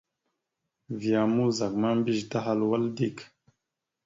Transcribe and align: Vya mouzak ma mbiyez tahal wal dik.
Vya 1.01 1.21
mouzak 1.33 1.73
ma 1.81 1.89
mbiyez 1.97 2.21
tahal 2.31 2.59
wal 2.69 2.85
dik. 2.97 3.17